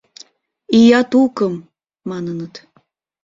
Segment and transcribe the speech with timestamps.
[0.79, 1.55] Ия тукым!—
[2.09, 2.53] маныныт.